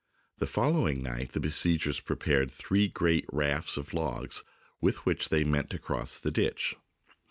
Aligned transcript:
The 0.39 0.47
following 0.47 1.03
night 1.03 1.33
the 1.33 1.39
besiegers 1.39 1.99
prepared 1.99 2.49
three 2.51 2.87
great 2.87 3.25
rafts 3.31 3.77
of 3.77 3.93
logs 3.93 4.43
with 4.81 5.05
which 5.05 5.29
they 5.29 5.43
meant 5.43 5.69
to 5.69 5.77
cross 5.77 6.17
the 6.17 6.31
ditch. 6.31 6.75